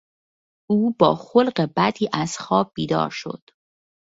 [0.69, 3.41] او با خلق بدی از خواب بیدار شد.